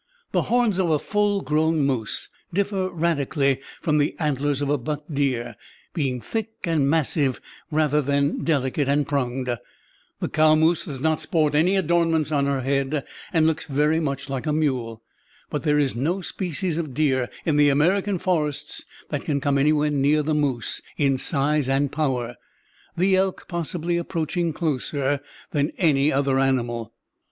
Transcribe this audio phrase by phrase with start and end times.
[0.31, 5.03] The horns of a full grown moose differ radically from the antlers of a buck
[5.13, 5.55] deer,
[5.93, 7.39] being thick and massive
[7.69, 9.55] rather than delicate and pronged.
[10.19, 14.27] The cow moose does not sport any adornments on her head, and looks very much
[14.27, 15.03] like a mule.
[15.51, 19.91] But there is no species of deer in the American forests that can come anywhere
[19.91, 22.37] near the moose in size and power,
[22.97, 25.19] the elk possibly approaching closer
[25.51, 26.91] than any other animal.